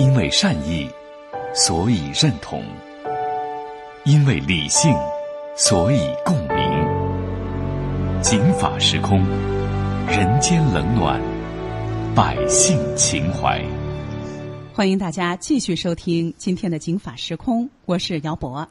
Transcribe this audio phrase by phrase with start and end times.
[0.00, 0.88] 因为善意，
[1.54, 2.62] 所以认同；
[4.06, 4.90] 因为理性，
[5.54, 8.22] 所以共鸣。
[8.22, 9.22] 警法时空，
[10.06, 11.20] 人间冷暖，
[12.14, 13.62] 百姓情怀。
[14.72, 18.66] 欢迎大家继续收听今天的《警法时空》，我是姚博。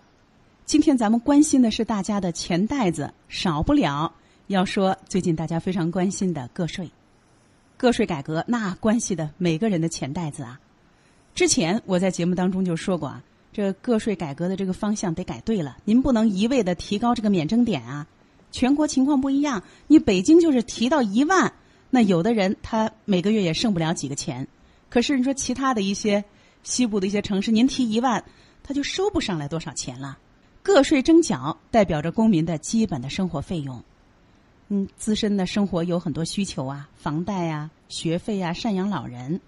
[0.65, 4.11] 今天咱们关心的是大家的钱袋子，少不了
[4.47, 6.89] 要说最近大家非常关心的个税。
[7.77, 10.59] 个税改革那关系的每个人的钱袋子啊。
[11.39, 13.23] 之前我在节目当中就说过啊，
[13.53, 15.77] 这个税改革的这个方向得改对了。
[15.85, 18.05] 您不能一味的提高这个免征点啊，
[18.51, 19.63] 全国情况不一样。
[19.87, 21.53] 你北京就是提到一万，
[21.91, 24.45] 那有的人他每个月也剩不了几个钱。
[24.89, 26.21] 可是你说其他的一些
[26.63, 28.21] 西部的一些城市，您提一万，
[28.61, 30.17] 他就收不上来多少钱了。
[30.61, 33.81] 个税征缴代表着公民的基本的生活费用。
[34.67, 39.39] 嗯，自身的生活有很多需求啊，房贷啊、学费啊、赡养老人，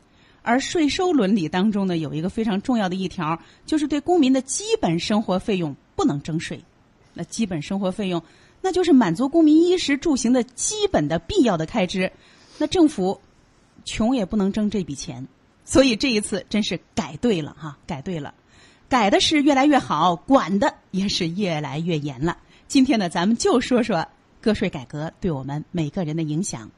[0.43, 6.63] 而税收伦理当中呢，有一个非常重要的一条，就是对公民的基本生活费用不能征税。
[7.13, 8.23] 那基本生活费用，
[8.61, 12.11] 那就是满足公民衣食住行的基本的必要的开支，
[12.57, 13.19] 那政府
[13.85, 15.27] 穷也不能征这笔钱。
[15.65, 18.33] 所以这一次真是改对了哈，改对了，
[18.89, 22.37] 改的是越来越好，管的也是越来越严了。
[22.67, 24.07] 今天呢，咱们就说说。
[24.41, 26.71] 个税改革对我们每个人的影响。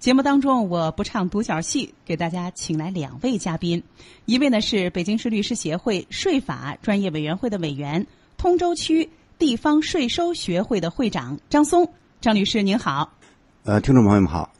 [0.00, 3.82] 节目当中，我不唱独角戏，给大家请来两位嘉宾，
[4.24, 8.06] 一位呢是北京市律师协会税法专业委员会的委员，
[8.38, 9.06] 通州区
[9.38, 11.86] 地方税收学会的会长张松，
[12.18, 13.12] 张律师您好。
[13.64, 14.50] 呃，听众朋友们好。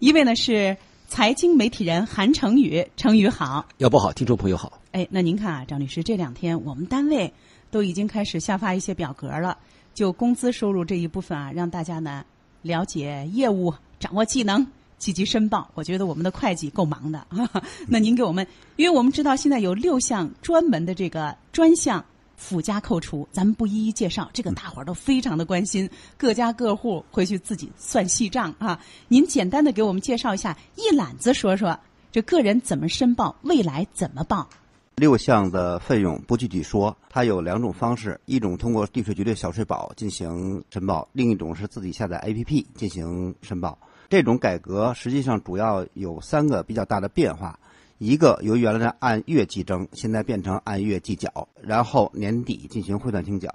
[0.00, 3.64] 一位呢是财经媒体人韩成宇，成宇好。
[3.78, 4.80] 要不好，听众朋友好。
[4.90, 7.32] 哎，那您看啊，张律师这两天我们单位
[7.70, 9.56] 都已经开始下发一些表格了。
[9.94, 12.24] 就工资收入这一部分啊，让大家呢
[12.62, 13.72] 了解业务、
[14.02, 14.66] 掌握技能、
[14.98, 15.70] 积极申报。
[15.74, 17.24] 我觉得我们的会计够忙的。
[17.86, 22.04] 那您给我们，因为我们知道现在有六项专门的这个专项
[22.36, 28.80] 附加扣除，咱们不一一介绍，这个大伙儿都非常的关心，各家各户回去自己算细账啊。
[29.06, 31.78] 您简单的给我们介绍一下，一揽子说说
[32.10, 34.48] 这个人怎么申报，未来怎么报。
[34.96, 43.78] 六项的费用不具体说，它有两种方式：一种通过地税局的小税宝进行申报，另一种是自己下载 APP 进行申报。
[44.12, 47.58] 这种改革实际上主要有三个比较大的变化：
[47.96, 53.48] 一个由原来的按月计征，现在变成按月计缴，然后年底进行汇算清缴；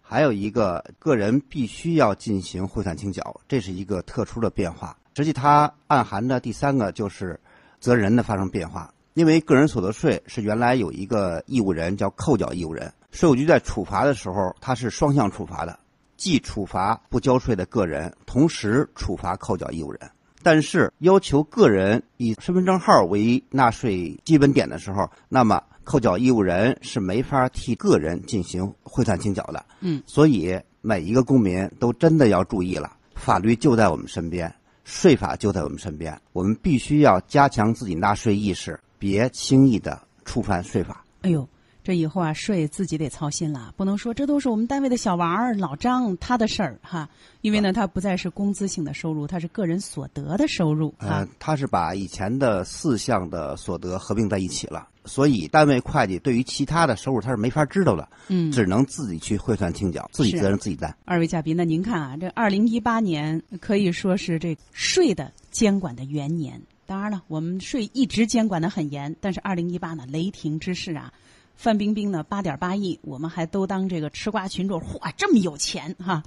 [0.00, 4.98] 还有一个个人必须要进行汇算清缴，这是一个特殊的变化。
[5.14, 7.38] 实际它暗含的第三个就是
[7.78, 8.92] 责任人的发生变化。
[9.14, 15.78] 因为个人所得税是原来有一个义务人叫扣缴义务人，税务局在处罚的时候，它是双向处罚的，
[16.22, 20.00] 既处罚不交税的个人，同时处罚扣缴义务人。
[20.40, 29.66] 但是要求个人以身份证号为纳税基本点的时候，那么扣缴义务人是没法替个人进行汇算清缴的。
[29.80, 34.54] 嗯，所以每一个公民都真的要注意了，法律就在我们身边，
[34.84, 38.78] 税法就在我们身边，我们必须要加强自己纳税意识。
[38.96, 41.04] 别轻易的触犯税法。
[41.22, 41.48] 哎呦，
[41.84, 47.08] 这以后啊，税自己得操心了，不能说这都是我们单位的小王儿、老张他的事儿哈。
[47.40, 51.26] 因为呢，他不再是工资性的收入，他是个人所得的收入啊。
[51.40, 60.96] 他是把以前的四项的所得合并在一起了，所以单位会计对于其他的收入他是没法知道的，嗯，只能自己去汇算清缴，自己责任自己担。
[61.04, 66.62] 二位嘉宾，那您看啊，这二零一八年可以说是这税的监管的元年。
[66.86, 71.12] 当然了，我们税一直监管的很严，但是二零一八呢，雷霆之势啊，
[71.62, 76.24] 范冰冰呢八点八亿，我们还都当这个吃瓜群众，嚯，这么有钱哈！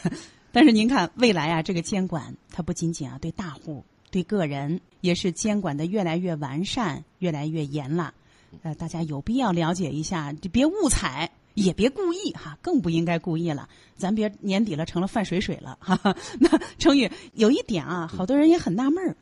[0.52, 8.12] 但是您看未来啊，这个监管它不仅仅啊对大户、对个人，也是监管的越来越完善、越来越严了。
[8.62, 13.66] 呃，大家有必要了解一下，就别误踩，也别故意哈，更不应该故意了。
[13.96, 15.98] 咱别年底了成了范水水了哈。
[16.38, 19.16] 那成语有一点啊，好多人也很纳闷儿。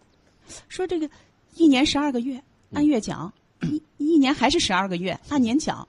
[0.68, 1.08] 说这个
[1.54, 5.86] 一年十二个月按月缴，一一年还是十二个月按年缴，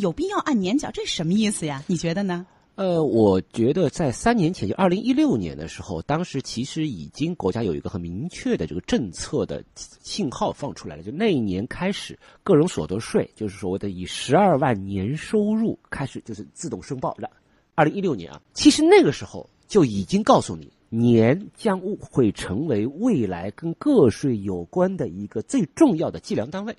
[0.00, 0.90] 有必要按年缴？
[0.90, 1.82] 这什么意思呀？
[1.86, 2.46] 你觉得呢？
[2.76, 17.30] 呃，我觉得在三年前，就二零一六年的时候，当时其实已经国家有一个很明确的这个政策的信号放出来了，就那一年开始，个人所得税就是所谓的以十二万年收入开始就是自动申报了。
[17.76, 20.72] 二零一六年啊，其实那个时候就已经告诉你。
[20.90, 26.76] 年将会成为未来跟个税有关的一个最重要的计量单位。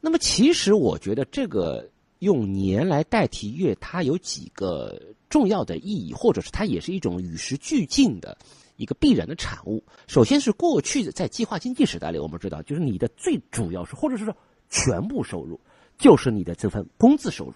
[0.00, 1.88] 那么，其实我觉得这个
[2.20, 8.36] 用年来代替月，它有几个重要的意义，或者是它也是一种与时俱进的
[8.76, 9.84] 一个必然的产物。
[10.06, 14.34] 首先是过去的在计划经济时代里，我们知道，就是你的最主要是，或者是说
[14.70, 15.60] 全部收入，
[15.98, 17.54] 就是你的这份工资收入。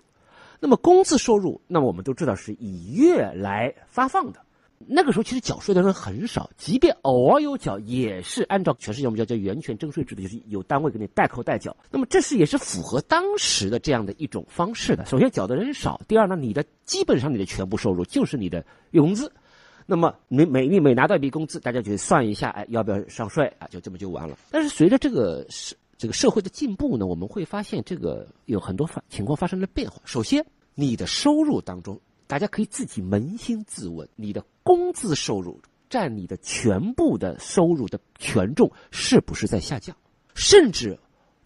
[0.60, 4.40] 那么工资收入，那么我们都知道是以月来发放的。
[4.86, 11.76] 那个时候其实缴税的人很少，即便偶尔有缴，也是按照全世界我们叫叫源泉征税制的，就是有单位给你代扣代缴。
[11.90, 15.04] 那么这是也是符合当时的这样的一种方式的。
[15.06, 19.30] 首先缴的人少，第二呢，你的基本上你的全部收入就是你的月工资。
[19.86, 23.66] 那么每每你每拿到一笔工资，大家就算一下，哎，要不要上税啊？
[23.68, 24.36] 就这么就完了。
[24.50, 30.00] 但是随着这个社这个社会的进步呢，我们会发现这个有很多发情况发生了变化。
[30.04, 30.44] 首先，
[30.74, 32.00] 你的收入当中。
[32.26, 35.60] 大家可以自己扪心自问：你的工资收入
[35.90, 39.94] 占你的全部的收入的权重是不是在下降？
[40.34, 40.98] 甚至，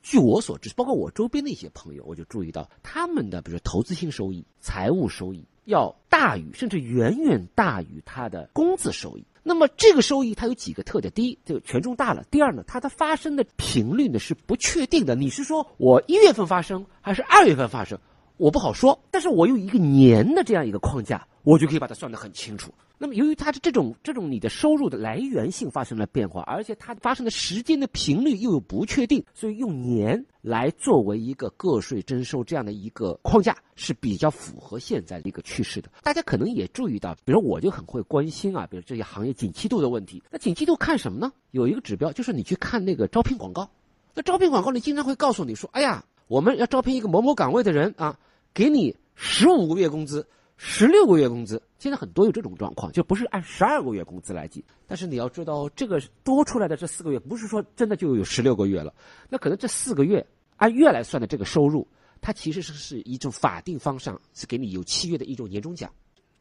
[0.03, 9.25] 据我所知，包括我周边的一些朋友，我就注意到他们的比如说投资性收益、财务收益要大于，甚至远远大于他的工资收益。
[9.43, 15.15] 那么这个收益它有几个特点：第一，这个权重大了；第二呢，它的发生的频率呢是不确定的。
[15.15, 17.99] 你是说我一月份发生，还是二月份发生？
[18.39, 22.73] 我不好说，但是我有一个年的这样一个框架，我就可以把它算得很清楚。
[22.97, 35.89] 那么，由于它的这种这种你的收入的来源性发生了变化，而且它发生的时间的频率又有不确定，所以用年来作为一个个税征收这样的一个框架是比较符合现在的一个趋势的。
[36.03, 40.23] 大家可能也注意到，比如我就很会关心啊，比如这些行业景气度的问题。
[40.31, 41.33] 那景气度看什么呢？
[41.51, 43.69] 有一个指标就是你去看那个招聘广告，
[44.15, 48.19] 那招聘广告里经常会告诉你说：“哎呀，我们要招聘一个某某岗位的人啊。”
[48.55, 54.65] 给你十五个月工资，十六个月工资，现在很多有这种状况，就不是按十二个月工资来计。
[54.87, 58.93] 但是你要知道，这个多出来的这四个月，不是说真的就有十六个月了。
[59.29, 61.87] 那可能这四个月按月来算的这个收入，
[62.21, 65.93] 它其实是是一种法定方向，是给你有契约的一种年终奖。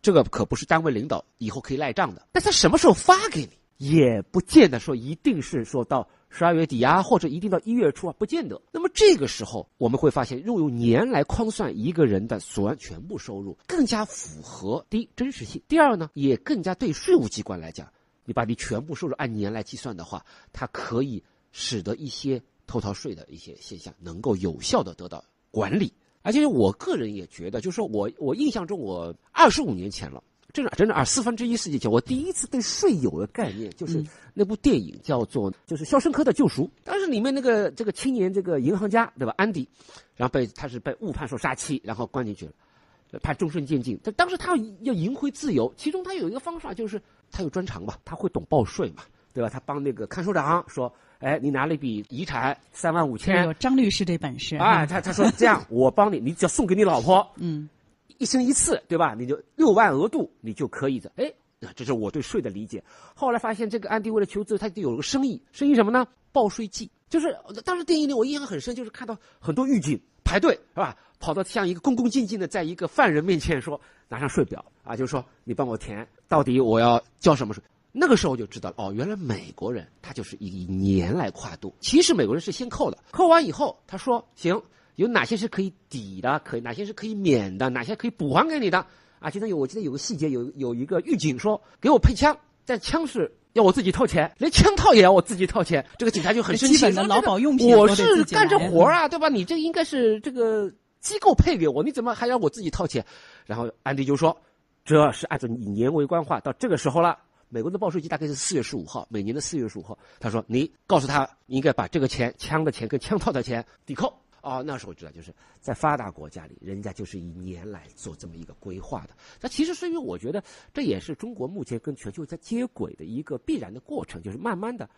[0.01, 2.27] 这个可不是单位领导以后可以赖账的。
[2.31, 6.07] 但他什么时候发给你，也不见得说一定是说到。
[6.29, 8.61] 十二月底啊，或者一定到一月初啊，不见得。
[8.71, 17.91] 那么这个时候，我们会发现，用用年来框算一个人的所全部收入，更加符合第一真实性，第二呢，也更加对税务机关来讲，
[18.25, 25.91] 你把你全部收入按年来计算的话，它可以使得一些偷逃税的一些现象能够有效的得到管理。
[26.21, 30.21] 而且我个人也觉得，就是说我我印象中，我二十五年前了。
[30.57, 31.05] 真的，真的啊！
[31.05, 36.63] 四分之一世纪前，我第一次对税有了概念，就是那部电影叫做就是《肖申克的救赎》。
[36.83, 39.31] 当时里面那个这个青年这个银行家，对吧？
[39.37, 39.69] 安迪，
[40.15, 43.99] 然后被他是被误判说杀妻，然后关进去了，判终身监禁。
[44.03, 46.99] 但当时他要要赢回自由，其中他有一个方法，就是
[47.29, 49.49] 他有专长嘛，他会懂报税嘛，对吧？
[49.51, 54.87] 他帮那个看守长说：“哎，你拿了一笔遗产三万五千。”有张律师这本事啊！
[54.87, 57.29] 他他说这样， 我帮你，你只要送给你老婆。
[57.35, 57.69] 嗯。
[58.17, 59.13] 一生一次，对吧？
[59.17, 61.11] 你就六万额度，你就可以的。
[61.15, 61.31] 哎，
[61.75, 62.83] 这是我对税的理解。
[63.15, 65.41] 后来发现，这个安迪为了求自，他就有了个生意。
[65.51, 66.07] 生意什么呢？
[66.31, 66.89] 报税季。
[67.09, 70.95] 就是当时电影里我印象很深，就是看到很多狱警排队，是吧？
[71.19, 77.63] 跑到像一个恭恭敬敬的，在一个犯人面前说，拿上税表啊，就是说你帮我填，到底我要交什么税？
[77.91, 81.73] 那个时候就知道了，哦，原来美国人他就是以年来跨度。
[81.79, 84.61] 其实美国人是先扣的，扣完以后他说行。
[84.97, 86.39] 有哪些是可以抵的？
[86.43, 87.69] 可以哪些是可以免的？
[87.69, 88.85] 哪些可以补还给你的？
[89.19, 95.85] 啊，其中有我记得有个细节，有有一个狱警说给我配枪，但枪是要我自己掏钱，连枪套也要我自己掏钱。
[95.97, 99.29] 这个警察就很生气，基本的劳保用品我是干这活啊，对吧？
[99.29, 103.05] 你这应该是这个机构配给我，你怎么还要我自己掏钱？
[103.45, 104.35] 然后安迪就说，
[104.83, 107.17] 这是按照你年为官话，到这个时候了，
[107.49, 109.97] 美国的报税季大概是四月十五号，每年的四月十五号。
[110.19, 114.13] 他说你告诉他，应该把这个钱，枪的钱跟枪套的钱抵扣。
[114.47, 119.09] 哦，那时候知道，就是在发达国家里，人家就是以年来做这么一个规划的。
[119.41, 120.41] 那其实是因为我觉得
[120.73, 124.89] 这也是中国目前跟全球在接轨的一个必然的过程，就是慢慢的，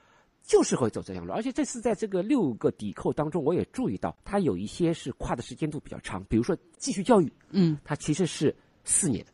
[0.44, 1.34] 就是会走这条路。
[1.34, 9.26] 而且这次在这个六个抵扣当中，我也注意到它有一些是跨的时间度比较长，比如说继续教育，嗯，它其实是四年，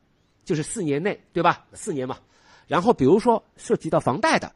[0.45, 1.67] 就是四年内，对吧？
[1.73, 2.17] 四年嘛。
[2.67, 4.55] 然后比如说涉及到房贷的。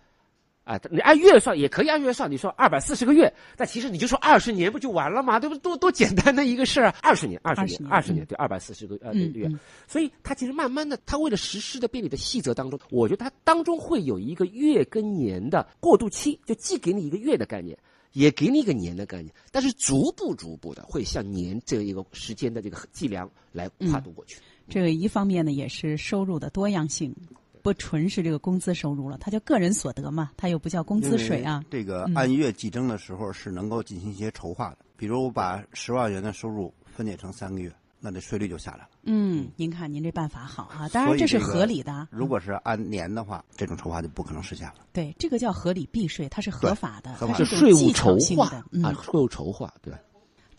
[0.69, 2.29] 啊，你按月算也可以按月算。
[2.29, 5.39] 你说二百四十个月，但其实你就说二十年不就完了吗？
[5.39, 5.57] 对不？
[5.57, 9.49] 多多简单的一个事儿，二十年，二十年，二十年，对，二百四十个呃月。
[9.88, 17.75] 所以它其实慢慢的，它为了实施的便利的细则当中，我觉得它当中会有一个月跟年的过渡期，就既给你一个月的概念，
[18.13, 24.38] 也给你一个年的概念，但是逐步逐步的会向年这一个时间的这个计量来跨度过去。
[24.69, 27.11] 这个一方面呢，也是收入的多样性。
[27.69, 31.63] 不纯是这个工资收入了，它叫个人所得嘛，它又不叫工资税啊。
[31.69, 38.89] 这个按月计征的时候是能够进行一些筹划的，比如我把十万元的收入分解成三个月，那这税率就下来了。
[39.03, 42.07] 嗯，您看您这办法好啊，当然这是合理的。
[42.09, 44.77] 如果是按年的话，这种筹划就不可能实现了。
[44.91, 48.47] 对，这个叫合理避税，它是合法的，它是税务筹划
[48.81, 49.93] 啊，税务筹划对。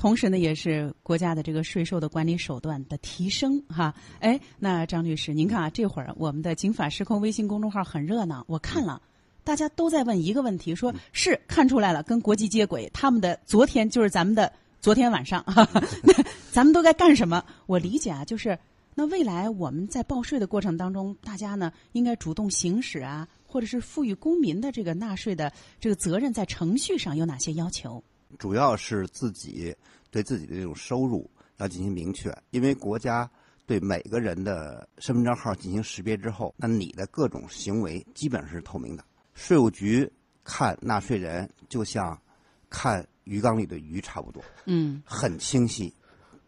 [0.00, 3.94] 同时呢，也是国家的这个税收的管理手段的提升哈。
[4.18, 9.02] 哎，那张律师，您看啊，这会儿我们的“警法时空”微信公众号很热闹，我看了，
[9.44, 15.82] 大家都在问一个问题，说是看出来了，跟国际接轨，他们的昨天就是咱们的昨天晚上，哈哈
[16.50, 17.44] 咱们都该干什么？
[17.66, 18.58] 我理解啊，就是
[18.94, 28.02] 那未来我们在报税的过程当中，大家呢应该主动行使啊，或者是赋予公民的这个纳税的这个责任，在程序上有哪些要求？
[28.38, 29.74] 主要是自己
[30.10, 33.30] 对自己的这种收入要进行明确，因为国家
[33.66, 39.04] 对每个人的身份证号进行识别之后，那你的各种行为基本上是透明的。
[39.34, 40.10] 税务局
[40.42, 42.20] 看纳税人就像
[42.68, 45.94] 看鱼缸里的鱼差不多，嗯很清晰。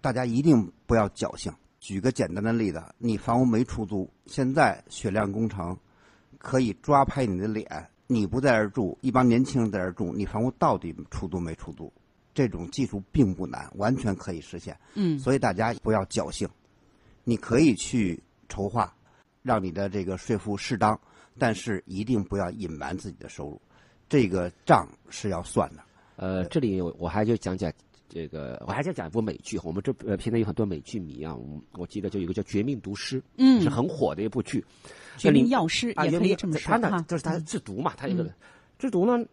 [0.01, 1.53] 大家一定不要侥幸。
[1.79, 5.77] 举个简单的例子，你房屋没出租，现在雪亮工程
[6.39, 11.93] 可以抓拍你的脸，你不在这儿住，一帮年轻人在这儿住，你房屋到底出租没出租？
[12.35, 14.75] 这种技术并不难，完全可以实现。
[14.95, 16.49] 嗯所以大家不要侥幸，
[17.25, 18.95] 你可以去筹划，
[19.43, 20.99] 让你的这个税负适当，
[21.39, 23.61] 但是一定不要隐瞒自己的收入，
[24.09, 25.83] 这个账是要算的。
[26.17, 27.71] 呃，这里我我还就讲讲
[28.13, 29.59] 这个，我还在讲一部美剧。
[29.65, 34.63] 我们这呃现在有很多美剧迷啊，我我记得就有一个叫《绝命毒师》，嗯是很火的一部剧。
[35.17, 38.35] 绝命药师啊，也可以这么说他呢，就是他嗯制毒嘛，他一个嗯
[38.79, 39.25] 制毒呢。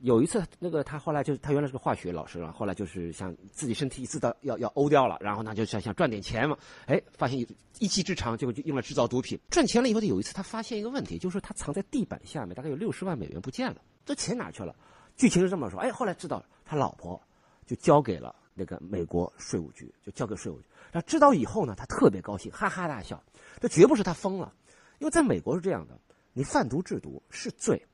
[0.00, 7.38] 有一次，那个他后来就是他原来是个化学老师了，后来就是想自己身体一次的要要欧掉了，然后呢就想想赚点钱嘛，哎，发现
[7.78, 14.76] 一技之长，结果就用来制造毒品，赚钱了以后，有一次他发现一个问题，就是他藏在地板下面，大概有六十万美元不见了，这钱哪去了？
[15.16, 17.18] 剧情是这么说，哎，后来知道他老婆
[17.66, 20.66] 就交给了那个美国税务局，就交给税务局。
[20.92, 23.22] 然后知道以后呢，他特别高兴，哈哈大笑。
[23.60, 24.52] 这绝不是他疯了，
[24.98, 25.98] 因为在美国是这样的，
[26.32, 27.84] 你贩毒制毒是罪，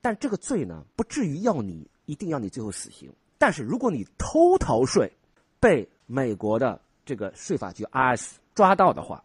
[0.00, 3.12] 但这个罪呢，不至于要你一定要你最后死刑。
[3.38, 5.10] 但是如果你偷逃税，
[5.58, 9.24] 被美国的这个税法局 IRS 抓到的话，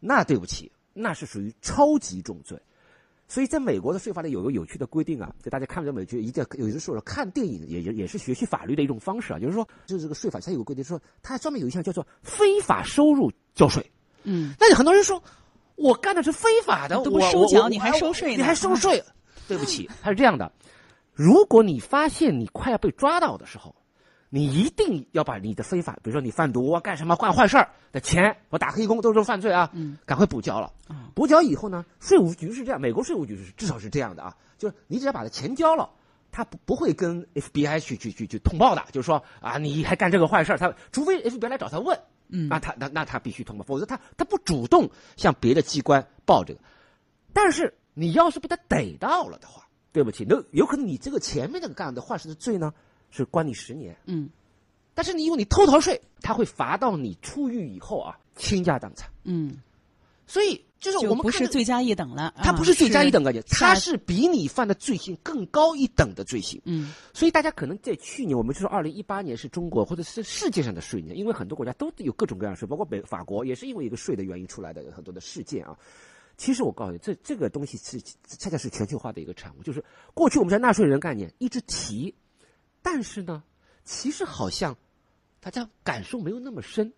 [0.00, 2.60] 那对不起，那是属于超级重罪。
[3.32, 13.82] 所以在美国的税法里有个有趣的规定啊，就大家看这美剧，一定要有的时候看电影也也也是学习法律的一种方式啊，就是说，就是这个税法它有个规定说，它专门有一项叫做非法收入交税。
[14.24, 15.22] 嗯那有很多人说，
[15.76, 19.02] 我干的是非法的，都不我收缴你还收税呢你还收税？
[19.48, 20.52] 对不起，它是这样的，
[21.14, 23.74] 如果你发现你快要被抓到的时候，
[24.28, 30.70] 你一定要把你的非法，比如说你贩毒啊、干什么干坏事儿的钱，我打黑工都是犯罪啊，嗯赶快补交了。
[31.14, 35.90] 补缴以后呢，税务局是这样，美国税务局是至少是这样的啊，就是你只要把它钱交了。
[36.34, 44.88] 他不不会跟 FBI 去去去去通报的，就是说啊，你还干这个坏事儿，他除非 FBI 来找他问，嗯那他那那他必须通报，否则他他不主动
[45.18, 46.60] 向别的机关报这个。
[47.34, 52.72] 但是你要是被他逮到了的话，对不起，那有可能你这个前面那个干的坏事的罪呢，
[53.10, 53.94] 是关你十年。
[54.06, 54.30] 嗯
[54.94, 59.10] 但是你因为你偷逃税，他会罚到你出狱以后啊，倾家荡产。
[59.24, 59.58] 嗯，
[60.32, 66.58] 所以就是我们不是罪加一等了，啊他不是罪加一等概念，他是比你犯的罪行更高一等的罪行。
[66.64, 75.76] 嗯所以大家可能在去年，我们就说二零一八年是中国或者是世界上的税年，因为很多国家都有各种各样的税，包括北法国也是因为一个税的原因出来的很多的事件啊。
[76.38, 79.84] 其实我告诉你，这这个东西是恰恰是全球化的一个产物，就是
[80.14, 82.14] 过去我们在纳税人概念一直提，
[82.80, 83.44] 但是呢，
[83.84, 84.74] 其实好像
[85.40, 86.90] 大家感受没有那么深。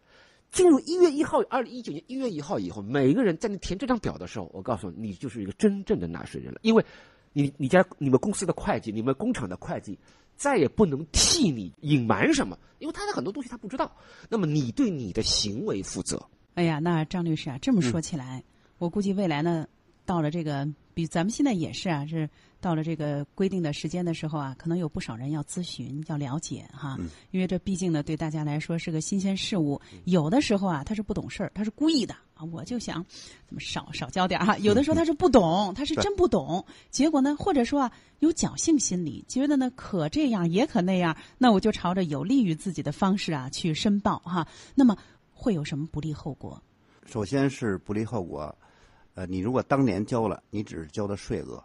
[0.55, 6.85] 进入一月一号，二零一九年一月一号以后，每个人在你填这张表的时候，我告诉你，你就是一个真正的纳税人了，因为
[7.33, 9.99] 你你家你们公司的会计，你们工厂的会计，
[10.37, 13.91] 再也不能替你隐瞒什么，因为他的很多东西他不知道。
[14.29, 16.25] 那么你对你的行为负责。
[16.55, 18.45] 哎呀，那张律师啊，这么说起来，
[18.79, 19.67] 我估计未来呢，
[20.05, 22.29] 到了这个比咱们现在也是啊，是
[22.61, 26.99] 到了这个规定的时间的时候啊，可能有不少人要咨询、要了解哈，
[27.31, 29.81] 因为这毕竟呢，对大家来说是个新鲜事物。
[30.05, 33.05] 有的时候啊，他是不懂事儿，他是故意的啊，我就想
[33.47, 34.57] 怎么少少交点儿哈。
[34.59, 44.47] 有的时候他是不懂，他是真不懂，结果呢，或者说啊，有侥幸心理，觉得呢可这样也可那样，那我就朝着有利于自己的方式啊去申报哈。
[44.75, 44.97] 那么
[45.33, 46.63] 会有什么不利后果？
[47.05, 48.57] 首先是不利后果，
[49.15, 51.63] 呃，你如果当年交了，你只是交的税额，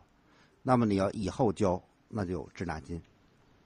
[0.62, 3.02] 那么你要以后交，那就滞纳金，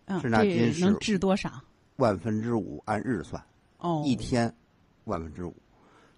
[0.05, 1.51] 嗯，滞纳金是能滞多少？
[1.97, 3.43] 万分之五按日算，
[3.79, 4.53] 哦，一天
[5.03, 5.55] 万分之五，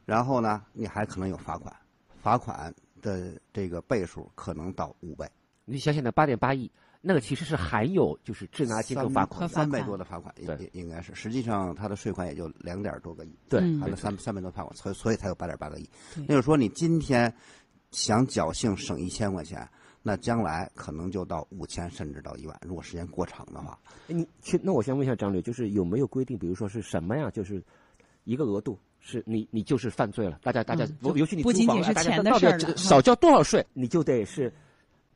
[0.06, 1.76] 然后呢，你还可能有罚款，
[2.22, 5.30] 罚款的这个倍数可能到五倍，
[5.66, 6.72] 你想想那八点八亿，
[7.08, 9.48] 那个其实是含有就是滞纳金跟罚款。
[9.48, 15.88] 三倍多的罚款，应对应应该是，实际上它的税款也就两点多个亿，对，嗯含了三三倍多罚款，所以所以才有八点八个亿。
[16.16, 17.32] 那就是说，你今天
[17.92, 19.68] 想侥幸省一千块钱，
[20.02, 22.60] 那将来可能就到五千甚至到一万。
[22.66, 27.30] 如果时间过长的话，你去那我先问一下张律，就是有没有规定，比如说是什么呀？
[27.30, 27.64] 就是
[28.24, 30.40] 一个额度，是你你就是犯罪了。
[30.42, 34.52] 大家大家，嗯尤其你不仅仅是大家钱的到底事儿了少交多少税，你就得是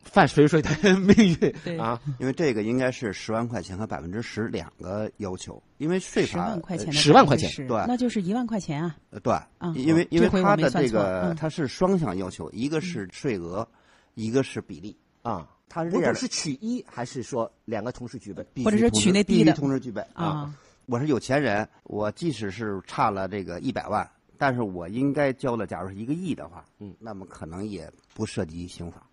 [0.02, 2.00] 犯水水的命对运啊。
[2.20, 8.96] 因为这个应该是十万块钱和百分之十两个要求，因为税十法万块钱的10万块钱对那就是一万块钱啊。
[9.10, 13.68] 呃对，嗯因为因为它的这个嗯它是双向要求，一个是税额，
[14.16, 14.96] 一个是比例。
[15.22, 18.46] 啊，它是这样的我只是取一，还是说两个同时具备？
[18.64, 20.56] 或者是取那低的同时具备啊。
[20.86, 29.06] 我是有钱人，我即使是差了这个一百万，但是我应该交的，假如是一个亿的话，嗯，那么可能也不涉及刑法。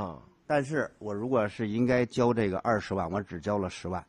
[0.00, 4.04] 啊，但是我如果是应该交这个二十万，我只交了十万，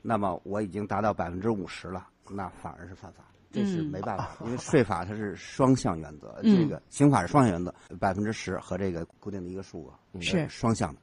[0.00, 3.24] 那么我已经达到百分之五十了，那反而是犯法。
[3.52, 11.00] 这是嗯没办法，因为税法它是双向原则，嗯这个刑法是双向原则，百分之十和这个固定的一个数额嗯是双向的。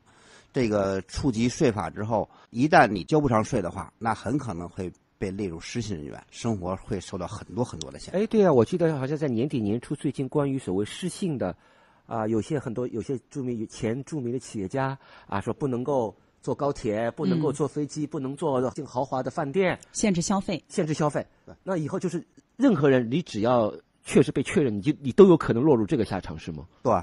[0.51, 8.19] 这个触及税法之后，一旦你交不上税的话，那很可能会被列入失信人员，生活会受到很多很多的限制。
[8.19, 11.55] 哎，对啊，我记得好像在年底年初，最近关于所谓失信的，
[12.11, 20.61] 啊、有些很多有些著名前著名的企业家啊，说不能够坐高铁，不能够嗯坐飞机，不能坐进豪华的饭店，限制消费。
[20.67, 21.25] 限制消费。
[21.63, 22.21] 那以后就是
[22.57, 26.65] 任何人，你只要确实被确认，你就你都有可能落入这个下场，是吗？
[26.83, 26.93] 对，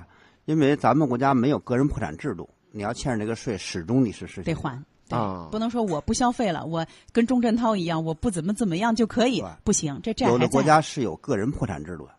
[0.45, 4.79] 因为咱们国家没有个人破产制度，你要欠着这个税，始终你是是得还。
[5.09, 10.63] 对啊不能说我不消费了，我跟钟镇涛一样，我不怎么怎么样就可以，不行，这债有的国。
[10.63, 12.13] 家是有个人破产制度的，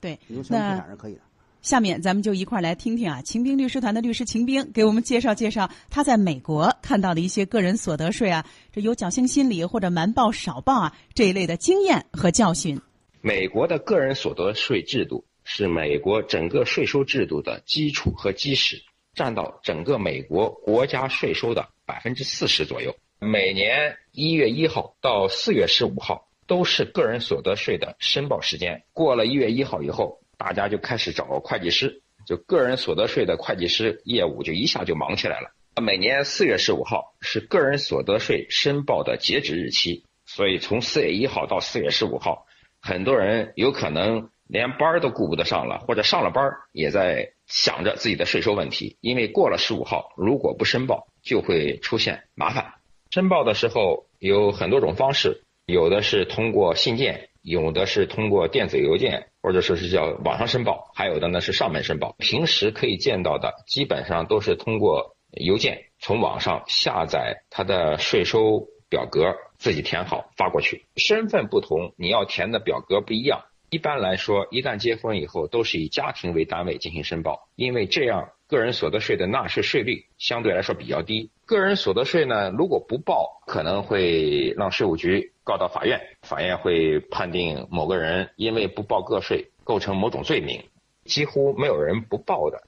[0.00, 1.20] 对，因为个人破产是可以的。
[1.62, 12.80] 下面咱们就一块儿来听听啊，秦兵律师团的律师秦兵给我们介绍介绍他在美国看到的一些个人所得税啊，这有侥幸心理或者瞒报少报啊这一类的经验和教训。
[13.20, 18.82] 美国的个人所得税制度是美国整个税收制度的基础和基石，
[19.14, 22.92] 占到整个美国国家税收的百分之四十左右。
[23.20, 28.82] 每年一月一号到四月十五号都是个人所得税的申报时间。
[28.92, 35.52] 过了一月一号以后，大家就开始找会计师，就个人所得税的会计师业务就一下就忙起来了。
[35.80, 42.44] 每年四月十五号是个人所得税申报的截止日期，所以从四月一号到四月十五号。
[42.80, 52.74] 很多人有可能连班儿都顾不得上了，或者上了班儿也在想着自己的税收问题，因为过了十五号，如果不申报，就会出现麻烦。
[53.10, 62.14] 申报的时候有很多种方式，有的是通过信件，有的是通过电子邮件，或者说是叫网上申报，还有的呢是上门申报。
[62.18, 70.86] 平时可以见到的，基本上都是通过邮件从网上下载他的税收表格，自己填好发过去。
[70.96, 73.42] 身份不同，你要填的表格不一样。
[73.70, 81.30] 一般来说，一旦结婚以后，都是以家庭为单位进行申报，因为这样个人所得税的纳税税率相对来说比较低。
[81.46, 90.62] 个人所得税呢，如果不报，可能会让税务局告到法院，法院会判定某个人因为不报个税构成某种罪名，
[91.06, 92.62] 几乎没有人不报的。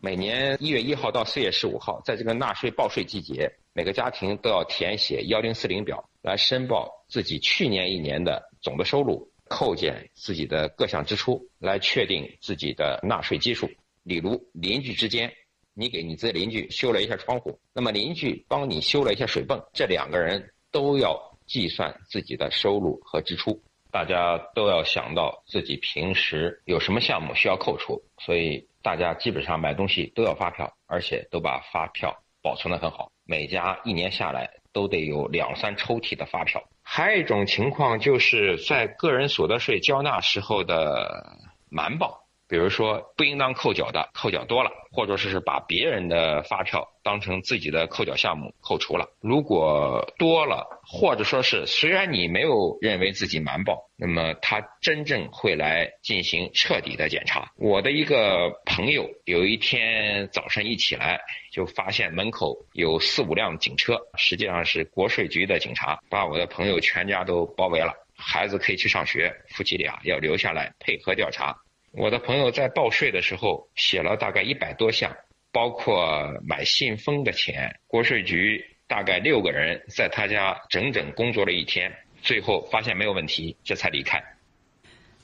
[0.00, 13.68] 每年一月一号到四月十五号，在这个纳税报税季节，每个家庭都要填写幺零四零表来申报自己去年一年的总的收入，扣减自己的各项支出，来确定自己的纳税基数。
[14.06, 15.32] 例如，邻居之间，
[15.74, 23.60] 你给你这邻居修了一下窗户，那么邻居帮你修了一下水泵，这两个人都要计算自己的收入和支出。
[23.90, 33.10] 大家都要想到自己平时有什么项目需要扣除，所以大家基本上买东西都要发票，而且都把发票保存得很好。
[33.24, 36.62] 每家一年下来都得有两三抽屉的发票。
[36.82, 41.38] 还有一种情况就是在个人所得税交纳时候的
[41.68, 49.08] 瞒报，比如说不应当扣缴的扣缴多了，或者说是把别人的发票当成自己的扣缴项目扣除了。
[49.20, 57.50] 如果多了，或者说是虽然你没有认为自己瞒报，那么他真正会来进行彻底的检查。
[57.56, 61.20] 我的一个朋友有一天早晨一起来，
[61.52, 67.92] 就发现门口有四五辆警车，实际上是国税局的警察，把我的朋友全家都包围了。
[68.18, 71.54] 孩子可以去上学，夫妻俩要留下来配合调查。
[71.96, 75.16] 我的朋友在报税的时候写了大概一百多项，
[75.50, 77.74] 包括买信封的钱。
[77.86, 84.22] 国税局大概六个人在他家整整工作了一天，最后发现没有问题，这才离开。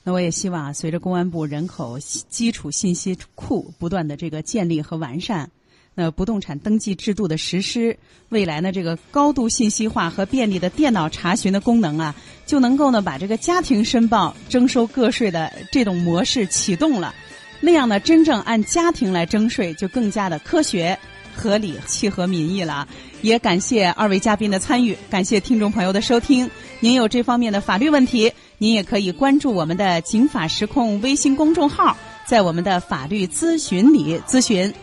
[0.02, 5.50] 那我也希望，随着公安部人口基础信息库不断的这个建立和完善，
[5.94, 7.96] 那不动产登记制度的实施，
[8.30, 12.14] 未来呢这个高度信息化和便利的电脑查询的功能啊，
[12.46, 17.14] 就能够呢把这个家庭申报征收个税的这种模式启动了。
[17.60, 20.98] 那样呢，真正按家庭来征税就更加的科学、
[21.34, 22.88] 合理、契合民意了。
[23.20, 26.50] 也感谢二位嘉宾的参与，感谢听众朋友的收听。
[26.80, 34.74] 您有这方面的法律问题，您也可以关注我们的“警法时控”微信公众号，在我们的法律咨询里咨询。